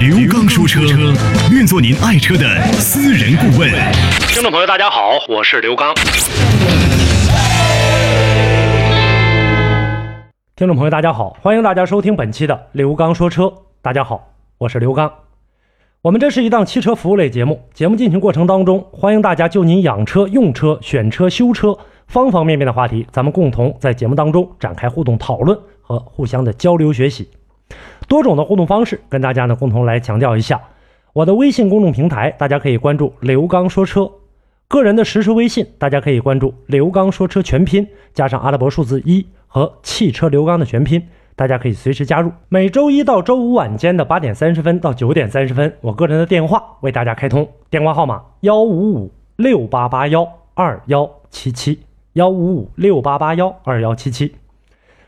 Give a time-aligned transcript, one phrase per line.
[0.00, 0.80] 刘刚说车，
[1.52, 2.42] 愿做您爱车的
[2.72, 3.70] 私人顾问。
[4.28, 5.94] 听众朋友，大家好，我是刘刚。
[10.56, 13.52] 听众朋友，大家好，欢迎大家收听本期的刘刚说车。
[13.82, 15.12] 大家好，我是刘刚。
[16.00, 27.28] 我们这是一档汽车服务类节目，节目进行过程当中，欢迎大家就您养车、用车、选车、修车方方面面的话题，咱们共同在节目当中展开互动讨论和互相的交流学习。
[28.08, 30.60] 多种的互动方式，跟大家呢共同来强调一下。
[31.12, 34.04] 我的微信公众平台，大家可以关注刘刚说车；
[34.68, 41.02] 个人的实时微信，大家可以关注刘刚说车全拼加上阿拉伯数字一和汽车刘刚的全拼。
[41.36, 42.30] 大家可以随时加入。
[42.50, 51.80] 每周一到周五晚间的八点三十分到九点三十分，我个人的电话为大家开通，电话号码幺五五六八八幺二幺七七
[52.12, 54.34] 幺五五六八八幺二幺七七。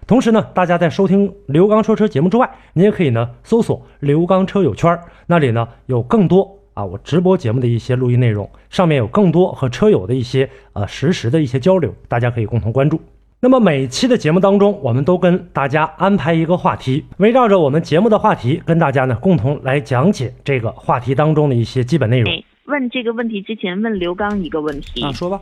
[0.06, 13.00] 同时呢，大家在收听刘刚说车节目之外，你也可以呢搜索刘刚车友圈，那里呢有更多啊我直播节目的一些录音内容，上面有更多和车友的一些呃实时的一些交流，大家可以共同关注。
[13.40, 22.32] 那么每期的节目当中，我们都跟大家安排一个话题，围绕着我们节目的话题，跟大家呢共同来讲解这个话题当中的一些基本内容。
[22.66, 25.40] 问这个问题之前，问刘刚一个问题啊，说吧，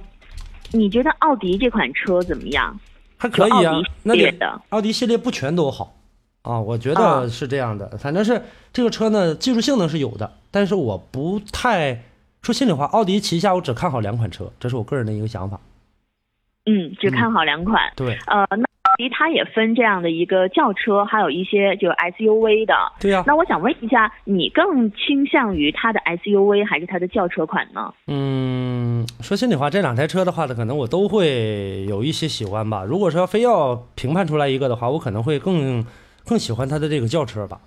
[0.73, 2.79] 你觉得奥迪这款车怎么样？
[3.21, 4.27] 还可以啊，那你
[4.71, 5.95] 奥迪系列不全都好
[6.41, 7.99] 啊，我觉得是这样的。
[7.99, 12.03] 反正是这个车呢，技术性能是有的，但是我不太
[12.41, 15.61] 说心里话，奥迪旗下我只看好两款车，这是我个人的一个想法。
[16.65, 17.93] 嗯，只看好两款。
[17.95, 18.65] 对，呃，那
[19.01, 22.75] 奥迪它也分这样的一个轿车，还有一些就 SUV 的。
[23.01, 23.25] 对呀。
[23.27, 27.93] 那我想问一下，你更倾向于它的 SUV 还是它的轿车款呢？
[28.09, 32.85] 嗯，说心里话，这两台车的话呢，可能我都会有一些喜欢吧。
[32.85, 35.83] 如果说非要评判出来一个的话，我可能会更
[36.27, 37.59] 更喜欢它的这个轿车吧。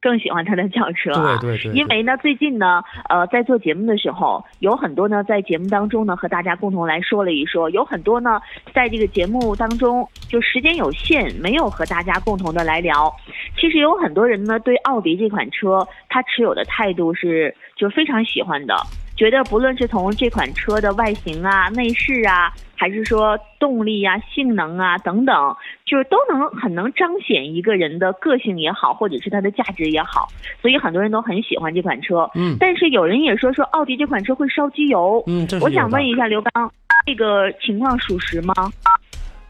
[0.00, 8.40] 更喜欢他的轿车，对对对，因为呢，最近呢，呃，在做节目的时候，有很多呢，在节目当中呢，和大家共同来说了一说，有很多呢，
[8.72, 13.14] 在这个节目当中，就时间有限，没有和大家共同的来聊。
[13.58, 18.74] 其实有很多人呢，对奥迪这款车，他持有的态度是就非常喜欢的。
[19.16, 22.50] 觉得不论是从这款车的外形啊、内饰啊，
[22.80, 25.54] 还是说动力啊、性能啊等等，
[25.84, 30.28] 就是都能很能彰显一个人的个性也好，或者是它的价值也好，
[30.62, 32.30] 所以很多人都很喜欢这款车。
[32.34, 35.22] 嗯，但是有人也说说奥迪这款车会烧机油。
[35.26, 36.72] 嗯，我想问一下刘刚，
[37.04, 38.54] 这个情况属实吗？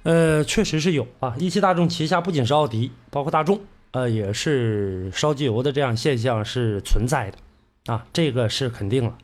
[0.03, 1.33] 呃，确实是有啊。
[1.39, 3.61] 一汽大众旗下不仅是奥迪，包括大众，
[3.93, 9.15] 呃，也是烧机油的这样现象是存在的，啊，这个是肯定了。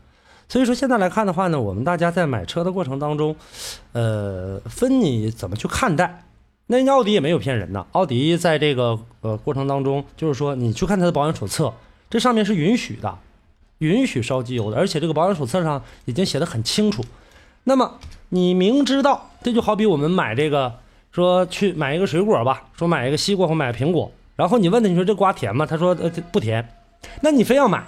[0.49, 3.34] 所以说现在来看的话呢，我们大家在买车的过程当中，
[3.93, 6.23] 呃，分你怎么去看待。
[6.69, 11.73] 那人家奥迪也没有骗人呐，奥迪在这个呃过程当中，就是说你去看它的保养手册，
[12.11, 13.19] 这上面是允许的，
[13.79, 17.05] 允许烧机油的，而且这个保养手册上已经写的很清楚。
[17.65, 17.99] 那么
[18.29, 20.75] 你明知道，这就好比我们买这个，
[21.11, 25.67] 说去买一个水果吧，说买一个西瓜或买苹果，然后你问他，你说这瓜甜吗？
[25.67, 26.69] 他说呃不甜，
[27.21, 27.85] 那你非要买。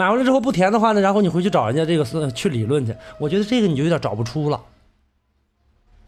[0.00, 4.58] 买回来之后不填的话呢，然后你回去找人家这个是去理论去，我觉得这个你就有点找不出了，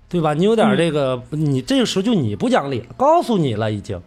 [0.08, 0.32] 对吧？
[0.32, 4.00] 你有点这个，你这个时候就你不讲理了，告诉你了已经。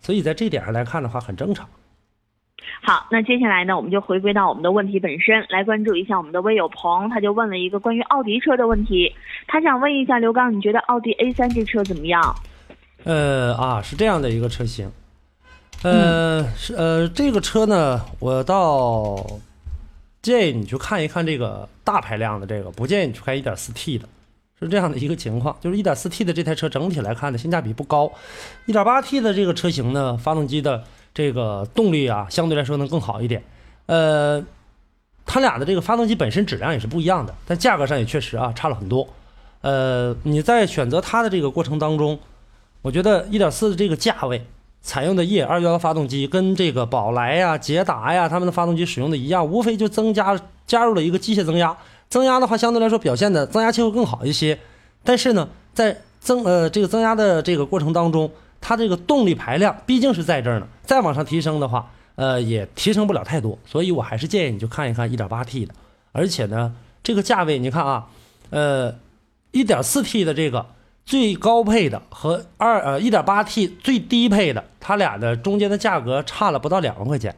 [0.00, 1.68] 所以在这点上来看的话，很正常。
[2.80, 9.12] 好，那接下来呢，我们就回归到我们的问题本身，来关注一下我们的微友鹏，他就问了一个关于奥迪车的问题，
[9.48, 12.22] 他想问一下刘刚，你觉得奥迪 A 三这车怎么样？
[13.02, 14.88] 呃啊，是这样的一个车型。
[15.84, 19.22] 呃，是呃，这个车呢，我倒
[20.22, 24.08] 建议你去看一看这个大排量的这个，不建议你去看 1.4T 的，
[24.58, 25.54] 是这样的一个情况。
[25.60, 28.10] 就是 1.4T 的这台车整体来看呢，性价比不高。
[28.66, 30.82] 1.8T 的这个车型呢，发动机的
[31.12, 33.44] 这个动力啊，相对来说能更好一点。
[33.84, 34.42] 呃，
[35.26, 39.06] 它俩的这个发动机本身质量也是不一样的，但价格上也确实啊差了很多。
[39.60, 42.18] 呃，你在选择它的这个过程当中，
[42.80, 44.46] 我觉得1.4的这个价位。
[44.84, 51.76] 采用的 E211 发动机跟这个宝来呀、捷达呀，他们的发动机使用的一样，无非就增加加入了一个机械增压，
[52.08, 54.56] 增压的话相对来说表现的增压器会更好一些。
[55.02, 63.58] 但是呢，在增呃这个增压的这个过程当中，它这个动力排量毕竟是在这儿呢，再往上提升的话，呃也提升不了太多。
[63.64, 65.74] 所以我还是建议你就看一看 1.8T 的，
[66.12, 66.72] 而且呢，
[67.02, 68.06] 这个价位你看啊。
[68.50, 68.94] 呃，
[69.50, 70.64] 一点四 T 的这个
[71.04, 77.34] 最高配的和二呃一点八 T 最低配的，它俩的中间的价格差了不到两万块钱，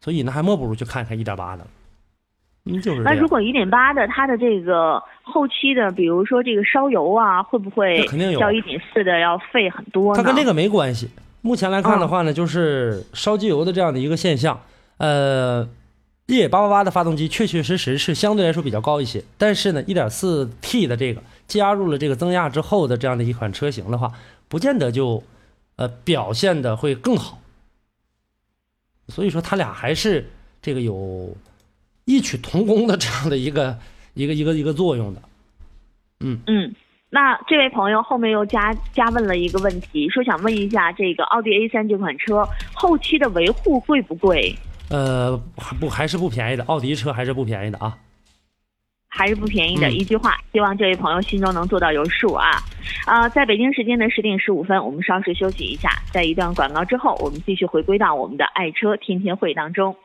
[0.00, 1.66] 所以呢，还莫不如去看看一点八的。
[2.64, 3.02] 嗯，就是。
[3.02, 10.20] 那如果一点八的，它的这个后期的，比如说这个烧油啊，会不会那肯定有较一点四的要费很多呢？
[10.20, 11.08] 它跟这个没关系。
[11.42, 14.60] 目前来看的话呢，就是烧机油的这样的一个现象。
[14.98, 15.68] 呃，
[16.26, 24.12] 越野八八八的发动机确确实实是相对来说比较高一些，但是呢，一点四 T 的这个加入了这个增压之后的这样的一款车型的话，
[24.48, 25.22] 不见得就
[25.76, 27.38] 呃表现的会更好。
[29.08, 30.28] 所以说，它俩还是
[30.60, 31.36] 这个有
[32.04, 33.78] 异曲同工的这样的一个
[34.14, 35.22] 一个一个一个作用的。
[36.20, 36.74] 嗯嗯，
[37.10, 44.56] 那这位朋友后面又加加问了一个问题，说想问一下这个奥迪 A 三这款车后期的维护贵不贵？
[44.88, 47.96] 呃，还不还是不便宜的，奥迪车还是不便宜的啊。
[49.16, 49.88] 还是不便宜的。
[49.88, 52.50] 嗯一句话，希望这位朋友心中能做到有数啊！
[53.06, 59.96] 啊、在北京时间的十点十五分，我们稍事休息一下，在一段广告之后，我们继续回归到我们的爱车天天会当中。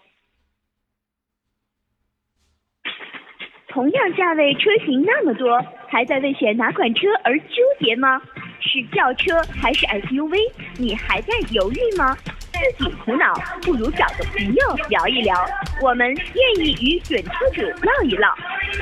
[3.67, 8.21] 同样价位车型那么多，还在为选哪款车而纠结吗？
[8.61, 10.37] 是轿车还是 SUV？
[10.77, 12.15] 你还在犹豫吗？
[12.61, 15.35] 自己苦恼，不如找个朋友聊一聊。
[15.81, 18.29] 我们愿意与准车主唠一唠。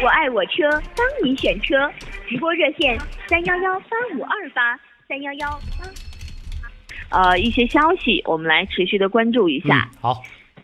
[0.04, 1.90] 我爱我车，帮你选车。
[2.28, 4.78] 直播热线三幺幺八五二八
[5.08, 7.22] 三幺幺八。
[7.24, 9.90] 呃，一些消息我们来持续的关注一下。
[9.94, 10.24] 嗯，好，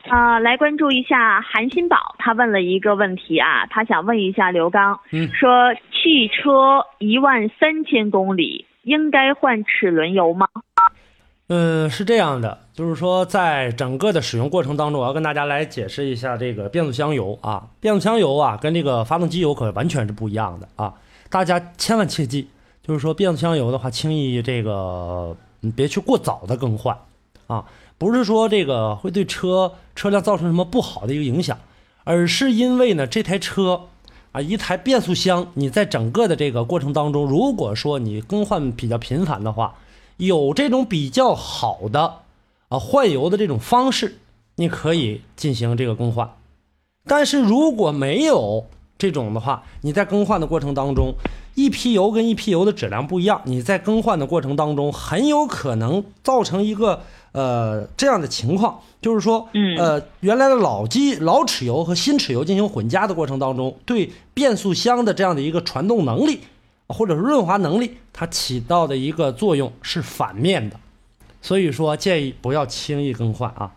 [0.09, 10.47] 啊、来关注一下韩新宝，他问了一个问题啊，他想问一下刘刚，嗯说汽车一万三千公里应该换齿轮油吗？
[11.47, 20.95] 嗯，是这样的，就是说，在整个的使用过程当中，我要跟大家来解释一下这个变速箱油啊，变速箱油啊，跟这个发动机油可完全是不一样的啊，
[21.30, 22.47] 大家千万切记，
[22.81, 26.97] 就是说变速箱油的话，轻易这个你别去过早的更换
[27.45, 27.63] 啊，
[28.00, 31.59] 不是说这个会对车车辆造成什么不好的一个影响，
[32.06, 33.81] 而是因为呢，这台车
[34.31, 39.75] 啊，一台变速箱，你在整个的这个过程当中，如果说你更换比较频繁的话，
[40.17, 42.19] 有这种比较好的
[42.69, 44.19] 啊换油的这种方式，
[44.56, 46.29] 你可以进行这个更换。
[47.07, 48.65] 但是如果没有
[48.97, 51.13] 这种的话，你在更换的过程当中，
[51.53, 57.01] 一批油跟一批油的质量不一样，你在更换的过程当中，很有可能造成一个
[57.33, 66.39] 呃这样的情况，就是说，嗯呃，原来的老机老齿油和新齿油进行混加的过程当中，对变速箱的这样的一个传动能力
[66.88, 70.80] 或者是润滑能力，它起到的一个作用是反面的，
[71.42, 73.72] 所以说建议不要轻易更换啊。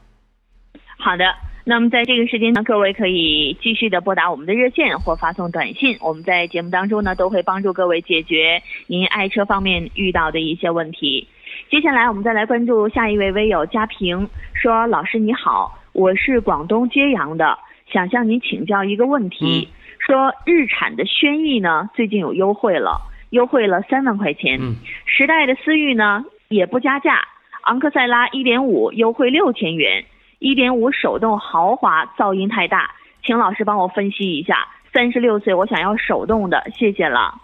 [0.98, 1.24] 好的，
[1.64, 11.28] 那么在这个时间呢，各位可以继续的拨打我们的热线或发送短信，我们在节目当中呢都会帮助各位解决您爱车方面遇到的一些问题。
[11.70, 17.58] 接下来我们再来关注下一位微友佳平说：“老师你好，我是广东揭阳的，
[17.92, 19.68] 想向您请教一个问题，
[20.08, 24.74] 说日产的轩逸呢最近有优惠了，优惠了三万块钱，嗯
[25.04, 27.20] 时代的思域呢也不加价，
[27.64, 30.04] 昂克赛拉1.5优惠六千元。”
[30.40, 32.94] 一点五手动豪华噪音太大，
[33.24, 34.68] 请老师帮我分析一下。
[34.92, 37.34] 三十六岁，我想要手动的，谢谢了。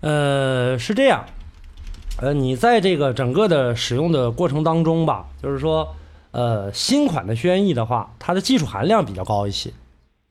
[0.00, 1.24] 呃，是这样，
[2.20, 5.88] 呃，你在这个整个的使用的过程当中吧，就是说，
[6.32, 9.70] 呃，新款的轩逸的话，它的技术含量比较高一些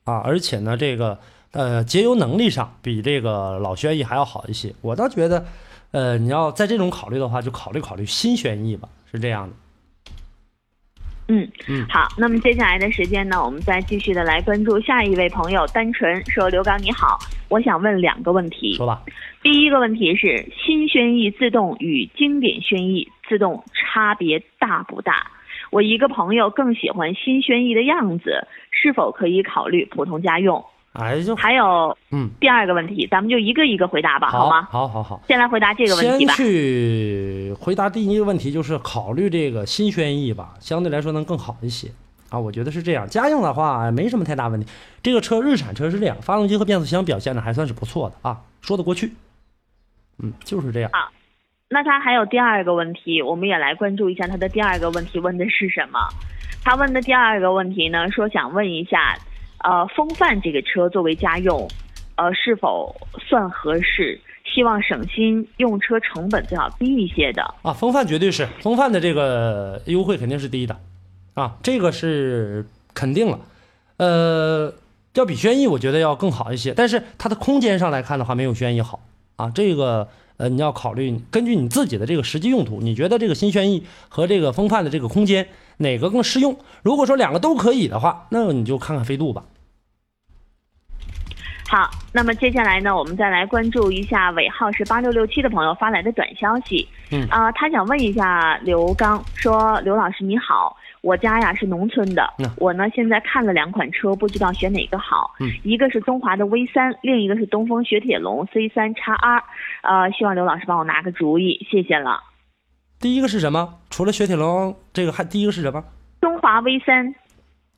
[0.04, 1.18] 啊，而且呢，这个
[1.52, 4.74] 呃节油能力上比这个老轩逸还要好一些。
[4.82, 5.44] 我倒觉得，
[5.92, 9.54] 呃，你要在这种考虑的话，就考虑考虑新轩逸吧，是这样的。
[11.28, 18.74] 嗯嗯好，那么接下来的时间呢，我们再继续的来关注下一位朋友单纯说：“刘刚你好，我想问两个问题。
[18.74, 19.02] 说吧，
[19.42, 25.32] 第一个问题是，新轩逸自动与经典轩逸自动差别大不大？
[25.72, 30.64] 我一个朋友更喜欢新轩逸的样子，是否可以考虑普通家用？
[30.98, 34.68] 哎，就还有嗯，第二个问题，咱们就一个一个回答吧，好吗？
[34.70, 35.20] 好好好。
[35.28, 36.34] 先来回答这个问题吧先吧。
[36.34, 41.88] 去回答第一个问题，就是考虑这个新轩逸吧，相对来说能更好一些
[42.30, 43.08] 啊，我觉得是这样。
[43.08, 44.66] 家用的话哎没什么太大问题。
[45.02, 49.12] 这个车日产车是这样，发动机和变速箱表现的还算是不错的啊，说得过去。
[50.22, 50.90] 嗯，就是这样。
[51.68, 55.98] 那他还有第二个问题，我们也来关注一下他的第二个问题问的是什么？
[56.64, 59.16] 他问的第二个问题呢，说想问一下，
[59.66, 61.68] 呃，风范这个车作为家用，
[62.14, 64.20] 呃，是否算合适？
[64.44, 67.42] 希望省心，用车成本最好低一些的。
[67.62, 70.78] 啊，风范绝对是风范的这个优惠肯定是低的，
[71.34, 73.40] 啊，这个是肯定了。
[73.96, 74.72] 呃，
[75.14, 79.00] 要比轩逸我觉得要更好一些，但是它的空间上来看的话，没有轩逸好
[79.34, 79.50] 啊。
[79.52, 80.06] 这个
[80.36, 86.56] 呃，你要考虑根据你自己的这个实际用途，你觉得这个新轩逸和这个风范的这个空间哪个更适用？
[86.84, 89.42] 如果说两个都可以的话，那你就看看飞度吧。
[91.68, 96.86] 好，那么接下来呢，我们再来关注一下尾号是八六六七的朋友发来的短消息。
[97.10, 105.32] 嗯啊、他想问一下刘刚，说刘老师你好，我家呀是农村的，嗯我呢现在看了两款车，不知道选哪个好。
[105.40, 109.42] 嗯一个是中华的 V 三，另一个是东风雪铁龙 C 三叉 R，
[109.82, 112.20] 呃，希望刘老师帮我拿个主意，谢谢了。
[113.00, 113.74] 第一个是什么？
[113.90, 115.82] 除了雪铁龙，这个还第一个是什么？
[116.20, 117.14] 中华 V 三，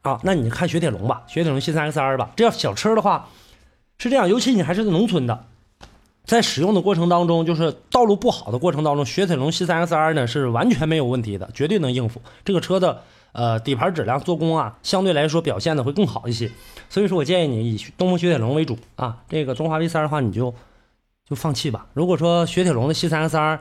[0.02, 2.30] 啊，那你看雪铁龙吧，雪铁龙新三 XR 吧。
[2.36, 3.26] 这要小车的话，
[3.98, 5.46] 是这样，尤其你还是农村的，
[6.24, 12.22] 在使用的过程当中，就是道路不好的过程当中，雪铁龙新三 XR 呢是完全没有问题的，绝对能应付。
[12.44, 13.02] 这个车的
[13.32, 16.48] 呃底盘质量、做工啊，相对来说表现的会更好一些。
[16.88, 19.24] 所以说我建议你以东风雪铁龙为主啊。
[19.28, 20.54] 这个中华 V 三的话，你就
[21.28, 21.86] 就放弃吧。
[21.92, 23.58] 如果说雪铁龙的新三 XR，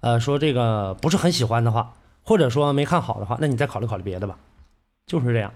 [0.00, 4.38] 呃，说这个不是很喜欢的话，或者说没看好的话，那你再考虑考虑别的吧。
[5.06, 5.52] 就是这样。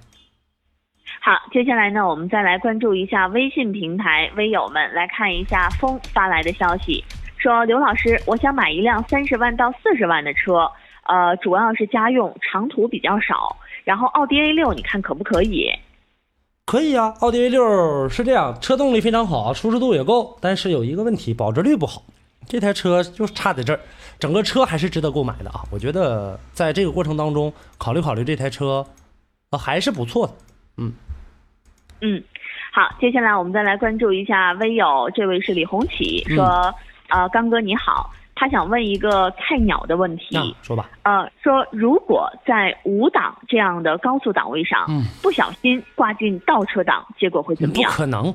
[1.20, 7.04] 好，接下来呢，我们再来关注一下微信平台微友们，来看一下风发来的消息，
[7.36, 10.70] 说刘老师，我想买一辆三十万到四十万的车，
[11.06, 15.70] 呃，主要是家用，长途比较少，然后奥迪 A 六，你看可不可以？
[16.64, 22.02] 可以啊，奥迪 A 六是这样，车动力非常好，舒适度也够，但是有一个问题，保值率不好。
[22.46, 23.80] 这台车就差在这儿，
[24.18, 25.60] 整个车还是值得购买的啊。
[25.70, 28.86] 我觉得在这个过程当中，考虑考虑这台车，
[29.50, 30.32] 呃，还是不错的。
[30.78, 30.92] 嗯，
[32.72, 36.72] 好，接下来我们再来关注一下微友，这位是李红旗，说，
[37.08, 47.90] 呃，刚哥你好，他想问一个菜鸟的问题，那说吧，呃，说如果在五档这样的高速档位上，嗯不小心挂进倒车档，结果会怎么样？
[47.90, 48.34] 不可能，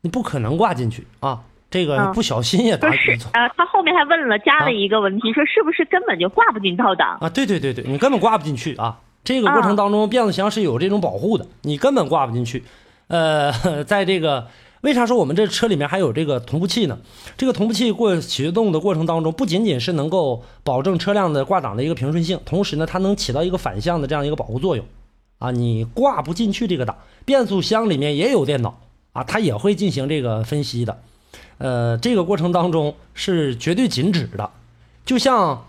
[0.00, 1.40] 你不可能挂进去啊。
[1.70, 7.16] 这个嗯不小心也打说是， 呃，他后面还问了，加啊了一个问题，说是不是根本就挂不进倒档？
[7.20, 8.98] 啊，对对对对，你根本挂不进去啊！
[9.24, 12.64] 这个过程当中，变速箱是有这种保护的，你根本挂不进去。
[13.08, 13.52] 呃，
[13.84, 14.48] 在这个
[14.80, 16.98] 为啥说我们这车里面还有这个同步器呢？
[17.36, 24.84] 这个同步器过启动的过程当中，不仅仅是能够保证车辆的挂档的一个平顺性，同时呢，它能起到一个反向的这样一个保护作用。
[25.38, 28.78] 啊，你挂不进去这个档，变速箱里面也有电脑
[29.12, 31.00] 啊，它也会进行这个分析的。
[31.58, 34.50] 呃，这个过程当中是绝对禁止的，
[35.04, 35.66] 就像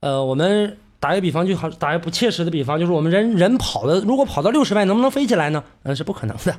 [0.00, 5.62] 呃，我们打一个比方，就好打一个不切实的比方，就是我们人人跑的，如果跑到六十迈，能不能飞起来呢？
[5.84, 6.52] 嗯，是不可能的。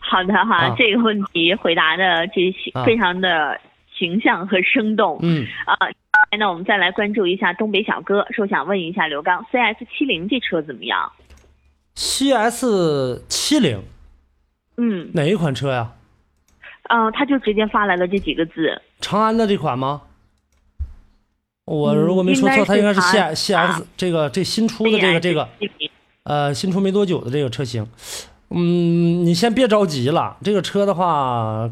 [0.00, 3.60] 好的哈，啊这个问题回答的这啊非常的
[3.94, 5.18] 形象和生动。
[5.20, 5.76] 嗯，啊，
[6.38, 11.12] 那我们再来关注一下东北小哥，说想问一下刘刚，CS 七零这车怎么样
[11.94, 13.82] ？CS 七零
[14.78, 15.92] 嗯，哪一款车呀？
[16.84, 18.80] 嗯、他就直接发来了这几个字。
[19.02, 20.00] 长安的这款吗？
[21.68, 25.48] 我嗯如果没说错，它应该是 C C X 这个这新出的这个这个
[26.22, 27.86] 呃新出没多久的这个车型。
[28.50, 31.70] 嗯，你先别着急了，这个车的话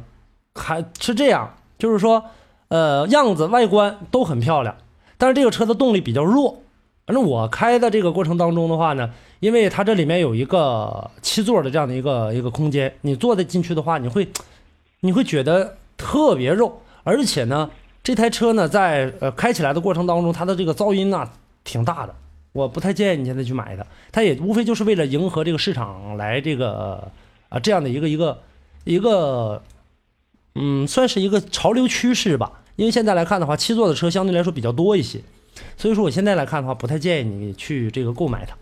[0.55, 2.23] 还是这样，就是说
[2.69, 4.77] 呃样子外观都很漂亮，
[5.17, 6.63] 但是这个车的动力比较弱。
[7.07, 9.11] 反正我开的这个过程当中的话呢，
[9.41, 14.29] 因为它这里面有一个七座的这样的一个一个空间，你坐的进去的话，你会
[15.01, 17.71] 你会觉得特别肉，而且呢，
[18.07, 21.29] 这台车呢在呃开起来的过程当中，它的这个噪音呐、
[21.65, 22.15] 挺大的，
[22.53, 27.11] 我不太建议你现在去买它，它也无非就是为了迎合这个市场来这个
[27.49, 28.41] 啊、这样的一个一个
[28.85, 29.61] 一个
[30.55, 32.63] 嗯，算是一个潮流趋势吧。
[32.77, 35.21] 因为现在来看的话，七座的车相对来说比较多一些，
[35.77, 38.57] 所以说我现在来看的话，不太建议你去这个购买它。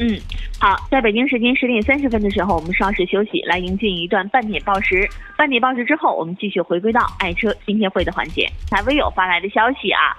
[0.00, 0.16] 嗯，
[0.60, 5.08] 好，在北京时间十点三十分的时候，我们稍事休息，来迎进一段半点报时。
[5.36, 8.48] 半点报时之后，我们继续回归到爱车今天会的环节。
[8.70, 10.14] 台微友发来的消息啊，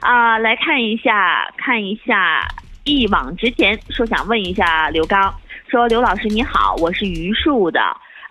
[0.00, 2.48] 啊、来看一下，看一下，
[2.82, 5.32] 一往直前说想问一下刘刚，
[5.68, 7.80] 说刘老师你好，我是榆树的，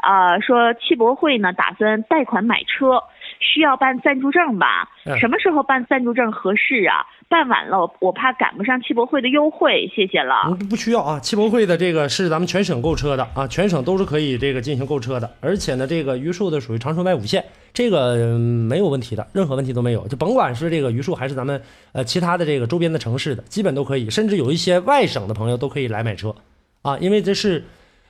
[0.04, 3.02] 呃，说汽博会呢打算贷款买车，
[3.42, 4.90] 需要办暂住证吧？
[5.06, 7.04] 嗯什么时候办暂住证合适啊？
[7.28, 10.36] 办晚了，我我怕赶不上汽博会的优惠，谢谢了。
[10.48, 11.20] 嗯，不需要啊。
[11.20, 17.44] 汽博会的这个是咱们全省购车的啊，全省都是可以这个进行购车的，而且呢，这个榆树的属于长春外五县，
[17.74, 20.06] 这个、嗯没有问题的，任何问题都没有。
[20.10, 21.62] 就甭管是这个榆树还是咱们
[21.94, 26.36] 呃其他的这个周边的城市的，基本都可以，甚至有一些外省的朋友都可以来买车
[26.82, 27.64] 啊，因为这是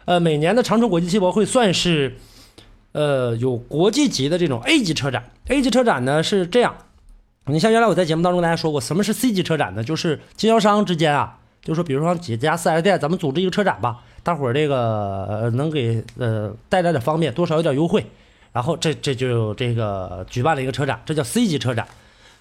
[0.05, 2.15] 呃每年的长春国际汽博会算是
[2.91, 6.75] 呃有国际级的这种 A 级车展，A 级车展呢是这样。
[7.45, 9.83] 你像原来我在节目当中跟大家说过，什么是 C 级车展呢？
[9.83, 18.05] 就是经销商之间啊，就是说，比如说几家四 S 店，咱们组织一个车展吧，大伙儿这个能给呃带来点方便，多少有点优惠。
[18.53, 21.87] 然后这这就这个举办了一个车展，这叫 C 级车展。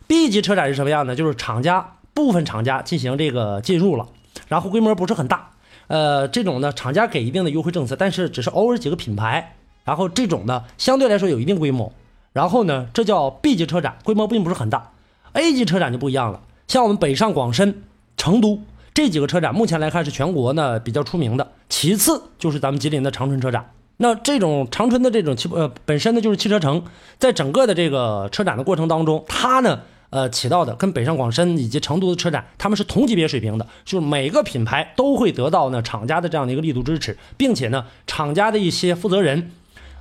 [0.06, 1.16] B 级车展是什么样呢？
[1.16, 4.06] 就是厂家部分厂家进行这个进入了，
[4.48, 5.52] 然后规模不是很大。
[5.86, 9.56] 呃，这种呢，厂家给一定的优惠政策，但是只是偶尔几个品牌。
[9.90, 11.92] 然后这种呢，相对来说有一定规模。
[12.32, 14.92] 然后呢，这叫 B 级车展，规模并不是很大。
[15.32, 17.82] A 级车展就不一样了，像我们北上广深、
[18.16, 18.60] 成都
[18.94, 21.50] 这几个车展，目前来看是全国呢比较出名的。
[21.68, 23.72] 其次就是咱们吉林的长春车展。
[23.96, 26.84] 那这种长春的这种汽呃本身呢就是汽车城，
[27.18, 29.80] 在整个的这个车展的过程当中，它呢
[30.10, 39.50] 呃起到的跟北上广深以及成都的车展，他们是同级别水平的，就是每个品牌都会得到呢厂家的这样的一个力度支持，并且呢厂家的一些负责人，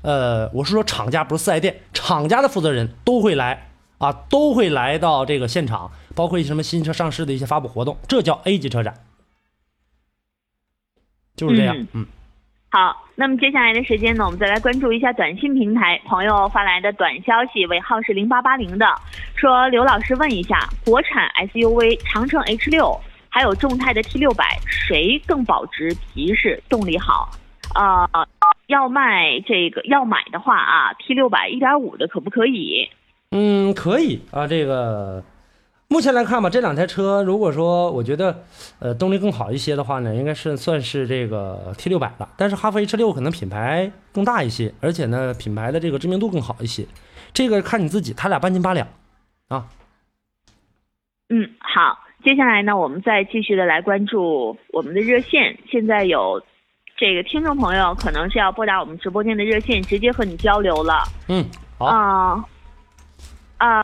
[0.02, 8.94] 呃我是说厂家不是四 S 店，厂家的负责人都会来啊都会来到这个现场，包括一些什么新车上市的一些发布活动，这叫 A 级车展，
[11.36, 12.06] 就是这样，嗯。
[12.72, 18.86] 好，那么接下来的时间呢，我们再来关注一下短信平台朋友发来的短消息，尾号是零八八零的，
[19.36, 22.96] 说刘老师问一下，国产 SUV 长城 H 六
[23.28, 27.32] 还有众泰的 T 六百，谁更保值、皮实、动力好？
[27.74, 28.08] 呃，
[28.70, 32.88] 要卖这个要买的话啊，T 六百一点五的可不可以？
[33.32, 35.24] 嗯，可以啊，这个。
[35.92, 38.44] 目前来看吧，这两台车，如果说我觉得，
[38.78, 42.30] 呃，动力更好一些的话呢，应该是算是这个 T 六百了。
[42.38, 46.86] 但是哈弗 H 六可能品牌更大一些，而且呢，品牌的这个知名度更好一些。
[47.34, 48.88] 这个看你自己，他俩半斤八两，
[49.48, 49.66] 啊。
[51.30, 55.58] 嗯，好，接下来呢，我们再继续的来关注我们的热线。
[55.72, 56.40] 现在有
[57.00, 61.02] 这个听众朋友可能是要拨打我们直播间的热线，直接和你交流了。
[61.30, 61.46] 嗯，
[61.78, 61.86] 好。
[61.86, 62.46] 啊
[63.58, 63.82] 啊，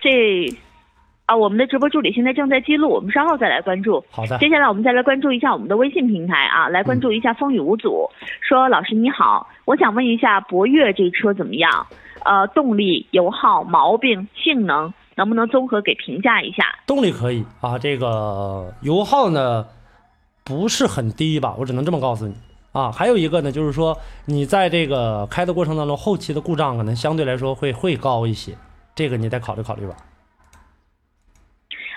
[0.00, 0.48] 这。
[1.26, 4.02] 啊，我们的直播助理现在正在记录，我们稍后再来关注。
[4.10, 4.38] 好的。
[4.38, 8.08] 接下来我们再来关注一下我们的微信平台啊，来关注一下风雨无阻。
[8.40, 11.86] 说老师你好，我想问一下博越这车怎么样？
[12.24, 16.64] 呃，动力、油耗、毛病、性能，能不能综合给评价一下？
[16.86, 19.66] 动力可以啊，这个油耗呢
[20.48, 21.54] 不是很低吧？
[21.58, 22.34] 我只能这么告诉你
[22.72, 22.90] 啊。
[22.90, 28.56] 还有一个呢，就是说你在这个开的过程当中，后期的故障可能相对来说会会高一些，
[28.94, 29.94] 这个你得考虑考虑吧。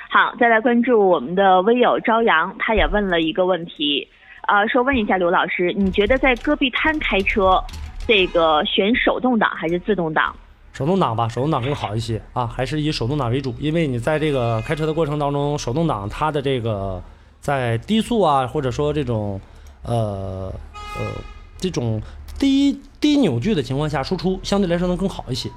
[0.10, 4.06] 好，再来关注我们的微友朝阳，他也问了一个问题，
[4.50, 7.64] 呃，说问一下刘老师，你觉得在戈壁滩开车，
[8.06, 10.36] 这个选手动挡还是自动挡？
[10.74, 17.02] 手动挡吧，手动挡更好一些啊，还是以手动挡为主，因为你在这个开车的过程当中，手动挡它的这个
[17.42, 19.42] 在低速啊，或者说这种
[19.84, 20.54] 呃
[20.98, 21.12] 呃
[21.58, 22.02] 这种
[22.40, 25.50] 低低扭矩的情况下，输出相对来说能更好一些，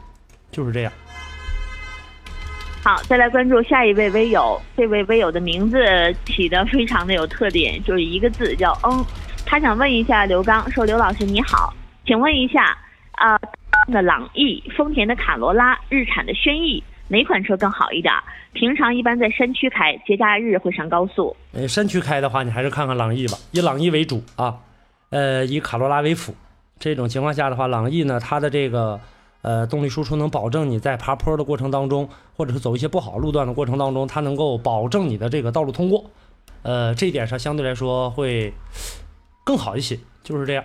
[0.50, 0.92] 就是这样。
[2.82, 5.78] 好，再来关注下一位微友，这位微友的名字
[6.26, 9.04] 起的非常的有特点，就是一个字叫嗯。
[9.46, 11.72] 他想问一下刘刚，说刘老师你好，
[12.06, 12.76] 请问一下
[13.12, 13.38] 啊，
[13.92, 18.12] 的朗逸、丰田的卡罗拉、日产的轩逸，哪款车更好一点？
[18.52, 21.36] 平常一般在山区开，节假日会上高速。
[21.52, 24.56] 呃，山区开的话，你还是看看朗逸吧，以朗逸为主啊，
[25.10, 26.34] 呃，以卡罗拉为辅。
[26.78, 29.00] 这种情况下的话，朗逸呢，它的这个。
[29.42, 36.02] 呃，动力输出能保证你在爬坡的过程当中，或者是走一些不好路段的过程当中，它能够保证你的这个道路通过。
[36.62, 38.54] 呃，这一点上相对来说会
[39.44, 40.64] 更好一些，就是这样。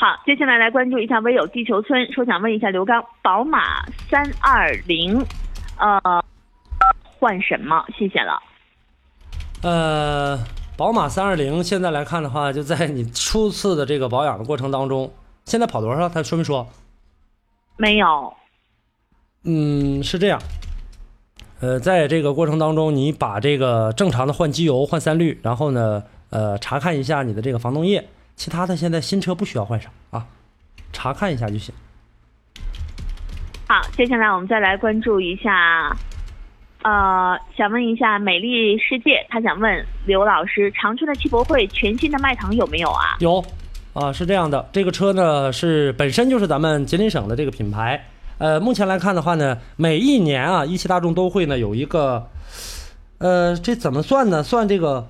[0.00, 5.20] 好，接下来来关注一下微友地球村，说想问一下刘刚，宝马三二零，
[5.76, 6.22] 呃，
[7.02, 7.84] 换什么？
[7.98, 8.40] 谢谢了。
[9.64, 10.38] 呃，
[10.76, 15.12] 宝马三二零现在来看的话，就在你初次的这个保养的过程当中。
[15.46, 16.08] 现在跑多少？
[16.08, 16.64] 他说没说？
[17.76, 18.32] 没有。
[19.42, 20.40] 嗯，是这样。
[21.58, 28.06] 呃，在这个过程当中，你把这个正常的换机油、换三滤，然后呢，呃，查看一下你的这个防冻液。
[28.38, 30.24] 其他的现在新车不需要换上啊，
[30.92, 31.74] 查看一下就行。
[33.66, 35.94] 好，接下来我们再来关注一下，
[36.82, 43.16] 呃，想问一下美丽世界，他想问刘老师，长春的汽博会全新的迈腾有没有啊？
[43.18, 43.44] 有。
[43.94, 48.04] 啊，是这样的，这个车呢是本身就是咱们吉林省的这个品牌。
[48.38, 52.28] 呃，目前来看的话呢，每一年啊，一汽大众都会呢有一个，
[53.18, 54.44] 呃，这怎么算呢？
[54.44, 55.08] 算这个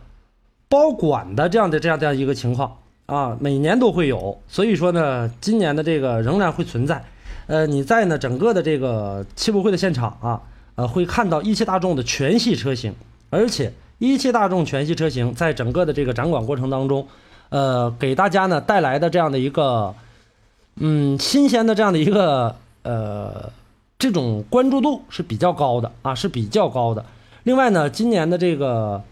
[0.71, 4.38] 包管的这样的这样这样一个情况啊，每年都会有。
[4.47, 7.03] 所以说呢，今年的这个仍然会存在。
[7.47, 10.40] 呃，你在呢整个的这个汽博会的现场啊，
[10.75, 12.94] 呃，会看到一汽大众的全系车型，
[13.31, 17.09] 而且一汽大众全系车型在整个的这个展馆过程当中。
[17.49, 19.94] 呃，给大家呢带来的这样的一个，
[20.77, 23.51] 嗯，新鲜的这样的一个呃，
[23.99, 27.03] 这种关注度是比较高的啊，是比较高的。
[27.44, 29.03] 另外呢，今年的这个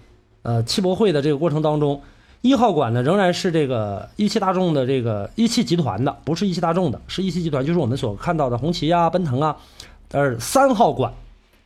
[0.43, 1.99] 呃汽博会的这个过程当中，
[2.47, 9.57] 一号馆呢仍然是这个一汽大众的这个一汽集团的，不是一汽大众的，是一汽集团，就是我们所看到的红旗啊、奔腾啊。
[10.13, 11.13] 而三号馆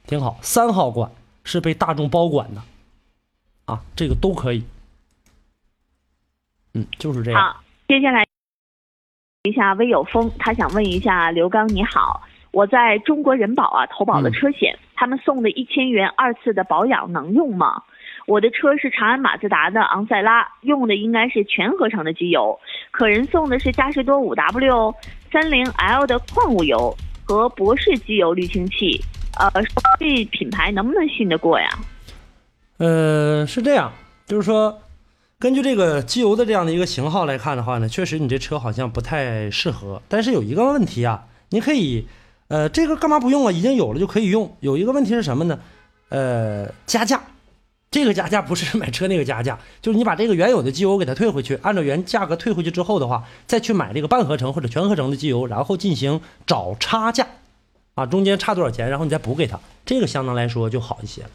[0.07, 1.11] 挺好，三号馆
[1.45, 2.63] 是被大众包管的，
[3.67, 4.65] 啊，这个都可以。
[6.73, 7.43] 嗯，就是这样。
[7.43, 8.25] 好，接下来
[9.43, 17.83] 一下微有风，他想问一下刘刚，你好，我在中国人保啊投保了车险，他们送的一千元二次的保养能用吗？
[18.27, 22.59] 我的车是长安马自达的昂赛拉，用的应该是全合成的机油，
[22.91, 24.95] 可人送的是嘉实多五 W、
[25.33, 29.01] 三零 L 的矿物油和博士机油滤清器，
[29.39, 29.51] 呃，
[29.99, 31.69] 这品牌能不能信得过呀？
[32.79, 33.93] 呃，是这样，
[34.27, 34.79] 就是说，
[35.39, 40.01] 根据这个机油的这样的一个型号来看的话呢，确实你这车好像不太适合。
[40.09, 42.07] 但是有一个问题啊，你可以，
[42.49, 43.53] 呃，这个干嘛不用啊？
[43.53, 44.57] 已经有了就可以用。
[44.61, 45.59] 有一个问题是什么呢？
[46.11, 47.21] 呃，加价。
[47.91, 57.27] 这个加价不是买车那个加价， 就是你把这个原有的机油给它退回去，按照原价格退回去之后的话，再去买这个半合成或者全合成的机油，然后进行找差价，
[57.97, 61.31] 啊，中间差多少钱，然后你再补给他，这个相当来说就好一些了。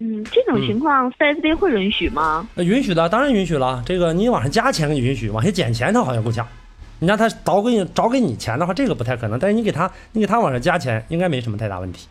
[0.00, 2.46] 嗯，这种情况 4S 店会允许吗？
[2.56, 3.82] 呃，允许的，当然允许了。
[3.86, 6.46] 这个你往上加钱允许，往下减钱他好像够呛。
[7.00, 9.38] 你让他倒给你找给你钱的话，这个不太可能。
[9.38, 12.06] 但是你给他，你给他往上加钱，应该没什么太大问题。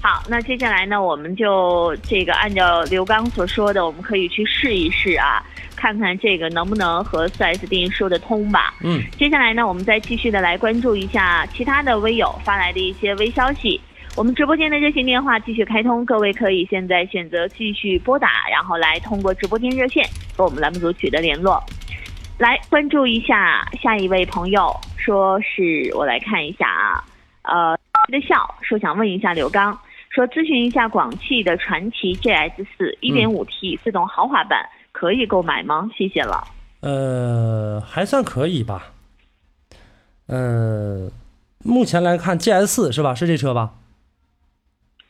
[0.00, 5.42] 好，那接下来呢，我们就这个按照刘刚所说的，我们可以去试一试啊，
[5.74, 8.72] 看看这个能不能和四 S 店说得通吧。
[8.80, 13.80] 嗯，接下来呢，我们再继续的来关注一下其他的微友发来的一些微消息。
[14.16, 20.04] 我们直播间的热线电话继续开通，各位可以现在选择继续拨打，然后来通过直播间热线
[20.36, 21.60] 和我们栏目组取得联络。
[22.38, 27.04] 来关注一下下一位朋友，说是我来看一下啊，
[27.42, 27.78] 呃，
[28.12, 29.76] 的笑说想问一下刘刚。
[30.10, 35.88] 说咨询一下广汽的传祺 GS 四一点五 T 自动豪华版可以购买吗？
[35.96, 36.42] 谢谢了。
[36.80, 38.92] 呃，还算可以吧。
[40.26, 41.10] 呃，
[41.64, 43.14] 目前来看 GS 四是吧？
[43.14, 43.74] 是这车吧？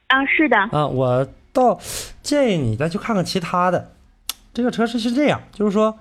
[0.08, 0.56] 啊，是的。
[0.56, 1.78] 啊，我倒
[2.22, 3.92] 建议你再去看看其他的。
[4.52, 5.96] 这个车是是这样，就是说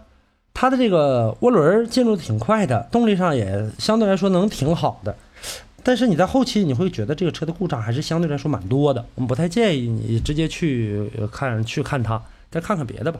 [0.54, 5.16] 它的这个涡轮进入的挺快的，动力上也相对来说能挺好的。
[5.88, 12.22] 但是你在后期你会觉得这个车的故障还是相对来说蛮多的，我们不太建议你直接去看去看它，
[12.52, 13.18] 再看看别的吧。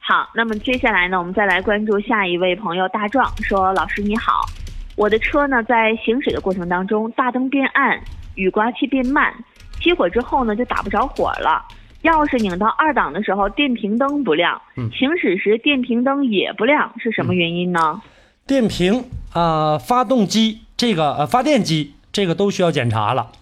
[0.00, 4.46] 好，那么接下来呢，我们再来关注下一位朋友大壮说：“老师你好，
[4.94, 8.00] 我的车呢在行驶的过程当中，大灯变暗，
[8.36, 9.34] 雨刮器变慢，
[9.80, 11.66] 熄火之后呢就打不着火了。
[12.04, 14.62] 钥匙拧到二档的时候，电瓶灯不亮，
[14.96, 18.00] 行驶时电瓶灯也不亮，是什么原因呢？
[18.46, 23.32] 电瓶啊，发动机。”这个呃，发电机这个都需要检查了。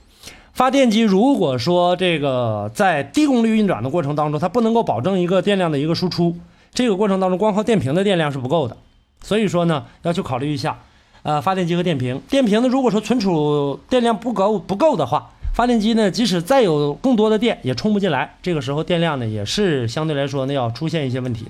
[0.54, 6.34] 发电机如果说这个在低功率运转的过程当中，它不能够保证一个电量的一个输出，
[6.72, 8.78] 这个过程当中光靠电瓶的电量是不够的。
[9.22, 10.78] 所以说呢，要去考虑一下，
[11.24, 12.22] 呃，发电机和电瓶。
[12.26, 21.46] 电瓶呢，如果说存储电量不够不够的话，发电机呢，即使再有更多的电也充不进来，这个时候电量呢也是相对来说呢要出现一些问题，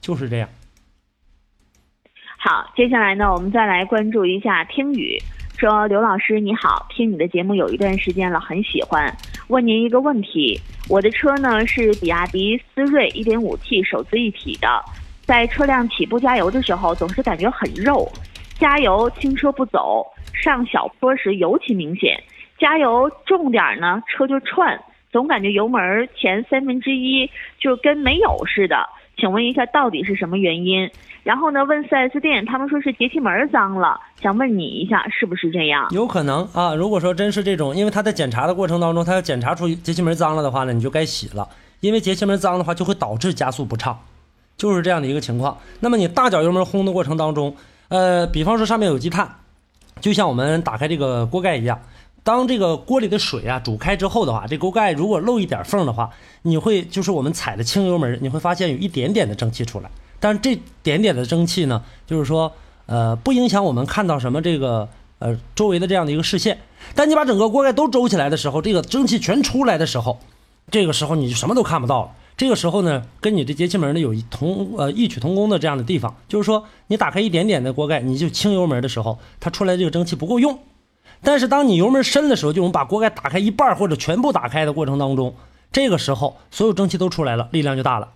[0.00, 0.48] 就是这样。
[2.38, 5.18] 好，接下来呢，我们再来关注一下听雨。
[5.58, 9.10] 说刘老师你好，听你的节目有一段时间了，很喜欢。
[9.48, 14.68] 问您一个问题，我的车呢是比亚迪思锐 1.5T 手自一体的，
[15.22, 18.06] 在车辆起步加油的时候，总是感觉很肉，
[18.58, 22.22] 加油轻车不走，上小坡时尤其明显。
[22.58, 24.78] 加油重点呢，车就窜，
[25.10, 28.86] 总感觉油门前三分之一就跟没有似的。
[29.16, 30.90] 请问一下，到底是什么原因？
[31.26, 31.64] 然后呢？
[31.64, 33.98] 问 4S 店，他们说是节气门脏了。
[34.22, 35.84] 想问你一下，是不是这样？
[35.90, 36.72] 有可能啊。
[36.72, 41.48] 如果说真是这种，因为他在检查的过程当中，他要检查出节气门脏了的话呢，你就该洗了。
[41.80, 43.98] 因为节气门脏的话，就会导致加速不畅，
[44.56, 45.58] 就是这样的一个情况。
[45.80, 47.56] 那么你大脚油门轰的过程当中，
[47.88, 49.28] 呃，比方说上面有积碳，
[50.00, 51.80] 就像我们打开这个锅盖一样，
[52.22, 56.08] 当这个锅里的水啊煮开之后的话，这锅盖如果漏一点缝的话，
[56.42, 59.90] 你会就是我们踩的轻油门，你会发现有一点点的蒸汽出来。
[60.20, 62.52] 但这点点的蒸汽呢，就是说，
[62.86, 66.58] 呃，不影响我们看到什么这个呃周围的这样的一个视线。
[66.94, 70.18] 但你把整个锅盖都周起来的时候，这个蒸汽全出来的时候，
[70.70, 72.10] 这个时候你就什么都看不到了。
[72.36, 80.58] 这个时候呢，跟你的节气门呢有同呃异曲同工的这样的地方，就是说你打开一点点的锅盖，你就轻油门的时候，它出来这个蒸汽不够用。
[81.22, 85.34] 但是当你油门深的时候，就我们把锅盖打开一半或者全部打开的过程当中，
[85.72, 88.08] 这个时候所有蒸汽都出来了，力量就大了。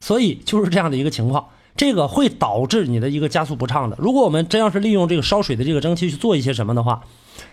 [0.00, 3.96] 所以就是这样的一个情况，这个会导致你的一个加速不畅的。
[4.00, 7.02] 如果我们真要是利用这个烧水的这个蒸汽去做一些什么的话，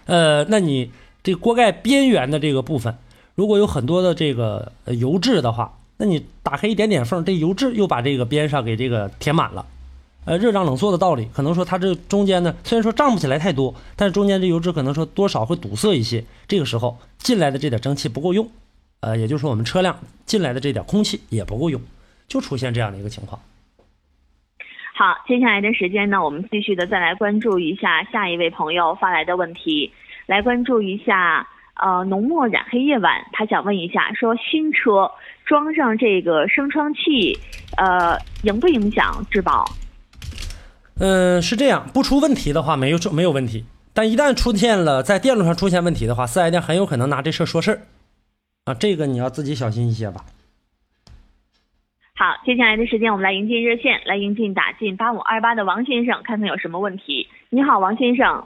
[0.05, 0.91] 呃，那你
[1.23, 2.97] 这锅盖边缘的这个部分，
[3.35, 9.65] 如果有很多的这个油质的话，那你打开一点点缝，这油质又把这个边上给这个填满了。
[10.25, 16.23] 呃，热胀冷缩的道理，可能说它这中间呢，虽然说胀不起来太多，但是中间这油脂可能说多少会堵塞一些。
[16.47, 18.49] 这个时候进来的这点蒸汽不够用，
[18.99, 21.81] 呃，也就是说我们车辆进来的这点空气也不够用，
[22.27, 23.41] 就出现这样的一个情况。
[24.93, 29.91] 好，接下来的时间呢，我们继续的再来关注一下下一位朋友发来的问题，
[30.25, 35.11] 来关注一下呃浓墨染黑夜晚，他想问一下，说新车
[35.45, 37.37] 装上这个升窗器，
[37.77, 39.63] 呃，影不影响质保？
[40.99, 47.81] 嗯，是这样，不出问题的话没有没有问题，但一旦出现了在电路上出现问题的话，四 S 店很有可能拿这事儿说事儿，
[48.65, 50.25] 啊，这个你要自己小心一些吧。
[52.17, 57.29] 好，接下来的时间我们来迎进热线，来迎进打进八五二八的王先生，看看有什么问题。
[57.51, 58.43] 你好，王先生。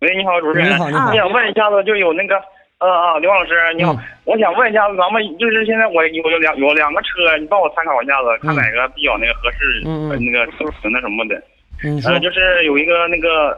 [0.00, 0.70] 喂，你好，主持人。
[0.70, 1.10] 你好，你好。
[1.10, 2.40] 我想问一下子，就有那个，
[2.78, 11.36] 呃啊，刘老师，你好，嗯我想问一下子，咱们就是现在我有有两有两个车，你帮我参考一下子，看哪个比较那个合适，嗯那个挺那什么的。
[11.82, 13.54] 你说呃，就是有一个那个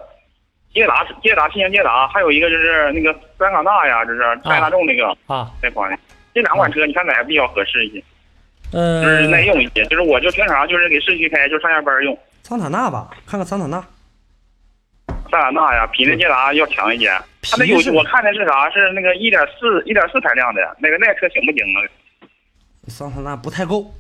[0.74, 5.96] 捷达，捷达新型捷达，还有一个就是那个桑塔纳呀，就是带大众那个啊，那款的。
[6.34, 8.02] 这两款车，你看哪个比较合适一些？
[8.72, 12.18] 就是呃，耐用一些，就是我就平常就是给市区开，就上下班用。
[12.42, 13.84] 桑塔纳吧，看看桑塔纳。
[15.30, 17.08] 桑塔纳呀，比那捷达要强一些。
[17.42, 18.68] 它那有我看的是啥？
[18.70, 21.78] 是那个一点四一点四排量的，那个那车行不行啊？
[22.88, 23.92] 桑塔纳不太够，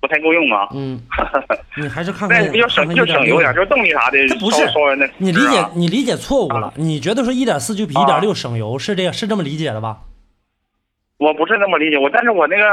[0.00, 0.68] 不太够用啊。
[0.72, 1.00] 嗯，
[1.76, 4.18] 你还是看看那比较省，就省油点，就是动力啥的。
[4.28, 4.64] 它不是
[5.18, 9.98] 你理解你理解错误了，你觉得说一点四就比一点六省油是这样是这么理解的吧？
[11.18, 12.64] 我不是那么理解，我但是我那个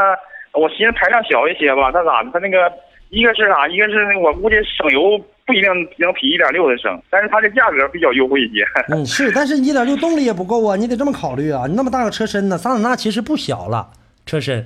[0.56, 2.30] 我寻思排量小一些吧，它咋的？
[2.34, 2.72] 它那个
[3.10, 3.68] 一个是啥？
[3.68, 8.66] 一个是那我估计省油不一定能比一点六的省，但是它的价格比较优惠一些。
[8.90, 11.66] 嗯，是，但是一点六动力也不够啊，你得这么考虑啊。
[11.68, 13.90] 你那么大个车身呢，桑塔纳其实不小了，
[14.26, 14.66] 车身，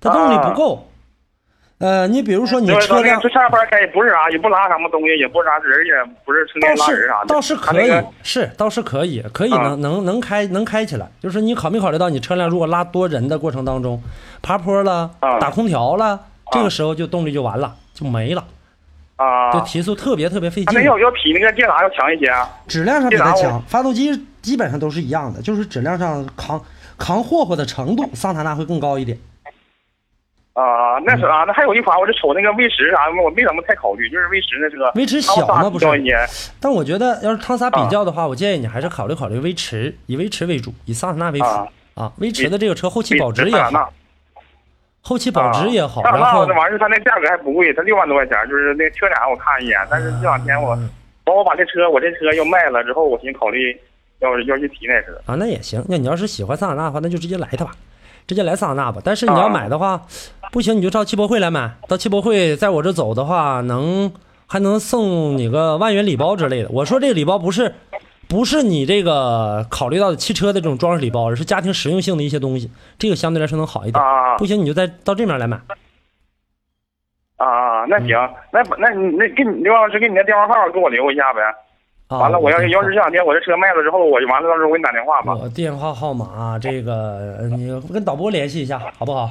[0.00, 0.88] 它动力不够。
[1.78, 5.92] 呃，你比如说你车辆个就上下班开也不是啥，也不拉什么东西，也不啥人，也
[6.24, 7.26] 不是拉人是啥的。
[7.26, 11.06] 倒是可以那个，是倒是可以，可以啊能能能开能开起来。
[11.20, 14.02] 就是你考没考虑到你车辆如果拉多人的过程当中，
[14.40, 16.18] 爬坡了、啊打空调了，
[16.50, 18.42] 这个时候就动力就完了，就没了，
[19.16, 20.82] 啊，就提速特别特别费劲它那。
[20.82, 22.48] 要要比那个电达要强一些啊。
[22.66, 26.58] 质量上比它强，发动机基本上都是一样的，就是质量上扛
[26.96, 29.18] 扛霍霍的程度，桑塔纳会更高一点。
[30.56, 35.68] 啊，那是啊，那还有一款，我就瞅那个威驰啥的，我没怎么太考虑，就是 V 十那车，威驰小吗？
[35.68, 35.86] 不是。
[36.58, 42.12] 但我觉得，要是汤萨比较的啊话，我建议你还是考虑考虑威驰，以威驰为主，以桑塔纳为辅啊啊。
[42.16, 43.92] 威驰的这个车后期保值也桑塔纳好，
[45.02, 50.88] 后期保值也好，桑塔然后纳那玩意儿，它那价格还不贵，它六万多块钱，就是那车展我看一眼，但是这两天我，嗯
[51.26, 53.76] 完我把这车我这车要卖了之后，我寻思考虑
[54.20, 55.12] 要要去提那车。
[55.26, 55.84] 啊，那也行。
[55.88, 57.72] 那你要是喜欢桑塔纳的话，那就直接来它吧，
[58.28, 59.02] 直接来桑塔纳吧。
[59.04, 60.00] 但是你要啊买的话，
[60.52, 64.10] 不行你就到汽博会来买，到汽博会在我这走的话，能
[64.46, 66.68] 还能送你个万元礼包之类的。
[66.70, 67.74] 我说这个礼包不是
[68.28, 74.02] 不是你这个考虑到的汽车的这种装饰礼包，而是家庭实用性的一些东西，这个相对来说能好一点。
[74.02, 75.60] 啊不行你就再到这面来买。
[77.36, 81.40] 啊，那行，嗯那那你那给你刘老师给你的电话号给我留一下呗。
[82.08, 85.34] 啊、完了，我要要是这两天我这车卖了之后，我就完了，到时候我给你打电话吧。
[85.34, 89.28] 我电话号码、这个呃你跟导播联系一下好不好？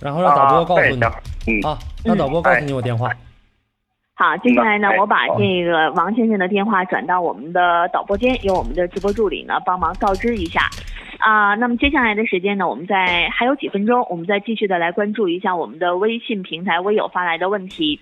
[0.00, 1.00] 然后让导播告诉你
[1.46, 3.10] 嗯啊，让导播告诉你我电话。
[4.14, 10.68] 好，接下来呢哎，我把这个王先生的电话转到我们的导播间，由我们的直播助理呢帮忙告知一下。
[11.18, 18.00] 啊、那么接下来的时间呢，我们在还有几分钟，我们再继续的来关注一下我们的微信平台微友发来的问题。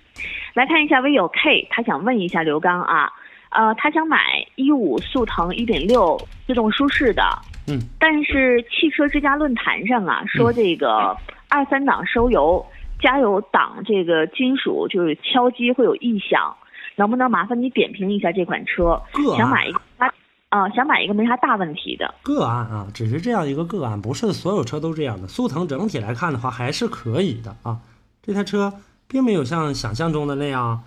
[0.53, 3.11] 来看一下微友 K，他想问一下刘刚啊，
[3.49, 4.19] 呃，他想买
[4.55, 7.23] 一五速腾一点六自动舒适的，
[7.67, 11.17] 嗯，但是汽车之家论坛上啊说这个
[11.49, 12.65] 二三档收油。
[12.99, 16.57] 加油档这个金属就是敲击会有异响，
[16.95, 18.99] 能不能麻烦你点评一下这款车？
[19.13, 20.11] 个案想买一个它
[20.49, 22.11] 啊、想买一个没啥大问题的。
[22.23, 25.27] 个案啊，只是这样一个个案，不是所有车都这样的。
[25.27, 27.77] 速腾整体来看的话，还是可以的啊。
[28.23, 28.73] 这台车
[29.07, 30.81] 并没有像想象中的那样，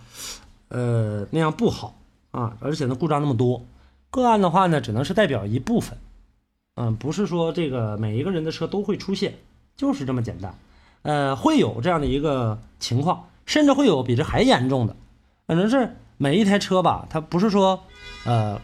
[0.70, 1.94] 呃，那样不好
[2.33, 3.64] 啊，而且呢故障那么多。
[4.11, 5.96] 个案的话呢，只能是代表一部分，
[6.75, 9.35] 嗯，不是说这个每一个人的车都会出现，
[9.76, 10.54] 就是这么简单。
[11.02, 14.94] 呃，会有这样的一个情况，甚至会有比这还严重的。
[15.46, 17.83] 可能是每一台车吧，它不是说，
[18.24, 18.61] 呃，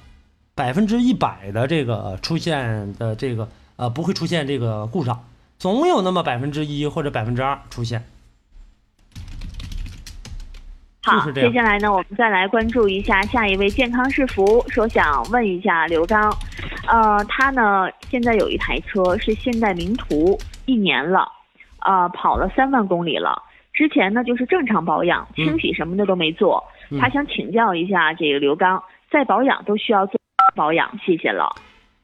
[0.55, 5.25] 百分之一百的这个出现的这个呃不会出现这个故障，
[5.59, 8.05] 总有那么百分之一或者百分之二出现。
[11.07, 16.37] 好，接下来呢，我们再来关注一下下一位健康是福，说想问一下刘刚，
[16.89, 21.29] 呃，他呢现在有一台车是现代名图，一年了，
[21.85, 23.41] 呃，跑了三万公里了。
[23.73, 26.61] 之前呢就是正常保养，嗯清洗什么的都没做。
[26.91, 30.19] 嗯他想请教一下这个刘刚，在保养都需要做
[30.57, 31.49] 保养，谢谢了。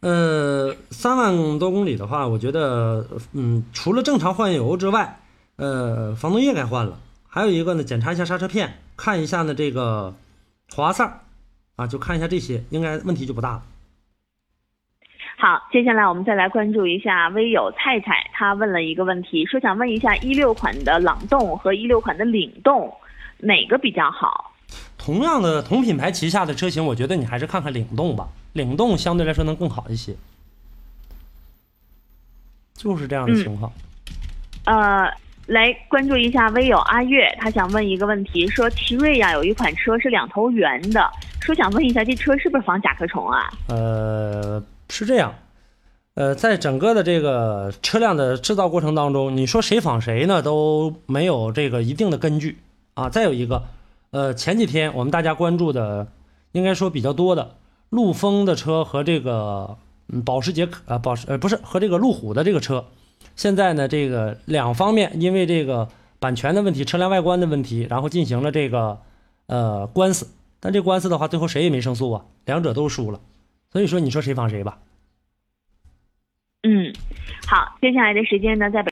[0.01, 5.17] 呃，三万多公里的话，我觉得，嗯，除了正常换油之外，
[5.57, 6.99] 呃，防冻液该换了，
[7.35, 10.15] 还有一个呢，检查一下刹车片，看一下呢这个
[10.71, 11.21] 滑塞儿，
[11.77, 13.63] 啊，就看一下这些，应该问题就不大了。
[15.39, 22.95] 好，接下来我们再来关注一下微友菜菜，他问了一个问题，说想问一下一六款的朗动和一六款的领动
[23.39, 24.53] 哪个比较好？
[24.99, 30.15] 同样的同品牌旗下的车型，我觉得你还是看看领动吧，领动相对来说能更好一些，
[32.75, 33.73] 就是这样的情况。
[34.67, 35.11] 呃，
[35.47, 43.51] 来关注一下微友阿月，他想问一个问题，说奇瑞呀有一款车是两头圆的，说想问一下这车是不是防甲壳虫啊？
[43.69, 45.35] 呃，是这样，
[46.15, 52.59] 呃，在整个的这个车辆的制造过程当中，你说谁仿谁呢，都没有这个一定的根据
[52.95, 53.09] 啊。
[53.09, 53.65] 再有一个，
[54.13, 56.07] 呃，前几天我们大家关注的，
[56.53, 57.57] 应该说比较多的，
[57.91, 59.77] 陆风的车和这个
[60.25, 62.85] 保时捷啊、呃、保时呃不是和这个路虎的这个车，
[63.37, 69.01] 现在呢这个两方面因为这个版权的问题、车辆外观的问题，然后进行了这个
[69.47, 70.29] 呃官司，
[70.61, 73.21] 但这官司的话，最后谁也没胜诉啊，两者都输了。
[73.71, 74.79] 所以说，你说谁防谁吧。
[76.63, 76.95] 嗯，
[77.47, 78.91] 好，接下来的时间呢，在北。